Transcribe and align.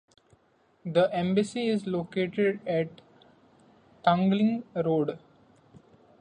The 0.83 1.13
embassy 1.15 1.67
is 1.67 1.85
located 1.85 2.59
at 2.65 3.01
Tanglin 4.03 4.63
Road. 4.83 5.19